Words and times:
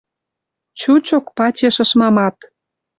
Чучок 0.79 1.25
пачеш 1.37 1.75
ышмамат. 1.83 2.35